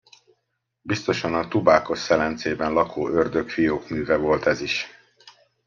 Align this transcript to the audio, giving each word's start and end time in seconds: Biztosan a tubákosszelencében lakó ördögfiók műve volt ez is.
Biztosan 0.81 1.33
a 1.33 1.47
tubákosszelencében 1.47 2.71
lakó 2.71 3.07
ördögfiók 3.07 3.89
műve 3.89 4.15
volt 4.17 4.45
ez 4.45 4.61
is. 4.61 4.87